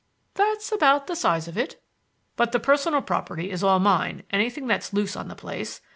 "That's 0.33 0.71
about 0.71 1.05
the 1.05 1.15
size 1.15 1.47
of 1.47 1.59
it." 1.59 1.79
"But 2.35 2.53
the 2.53 2.59
personal 2.59 3.03
property 3.03 3.51
is 3.51 3.63
all 3.63 3.77
mine,—anything 3.77 4.65
that's 4.65 4.93
loose 4.93 5.15
on 5.15 5.27
the 5.27 5.35
place. 5.35 5.79